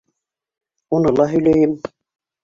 —Уны 0.99 1.11
ла 1.19 1.27
һөйләйем. 1.33 1.75